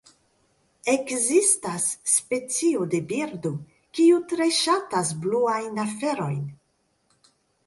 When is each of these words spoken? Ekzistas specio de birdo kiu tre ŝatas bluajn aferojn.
Ekzistas 0.93 1.85
specio 2.13 2.87
de 2.95 3.01
birdo 3.11 3.51
kiu 3.99 4.19
tre 4.33 4.49
ŝatas 4.63 5.13
bluajn 5.27 5.79
aferojn. 5.87 6.43